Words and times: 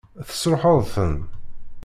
Tesṛuḥeḍ-ten? 0.27 1.15